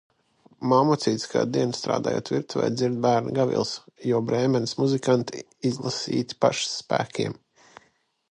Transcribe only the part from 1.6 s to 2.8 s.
strādājot virtuvē,